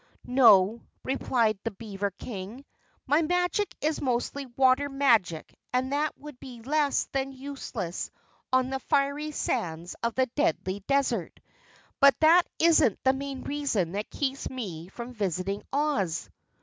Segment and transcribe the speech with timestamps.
[0.25, 2.65] "No," replied the beaver King,
[3.05, 8.09] "my magic is mostly water magic and that would be less than useless
[8.51, 11.39] on the fiery sands of the Deadly Desert.
[11.99, 16.31] But that isn't the main reason that keeps me from visiting Oz."